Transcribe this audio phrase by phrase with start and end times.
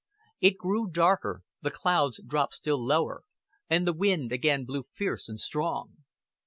[0.39, 3.23] It grew darker, the clouds dropped still lower,
[3.69, 5.97] and the wind again blew fierce and strong.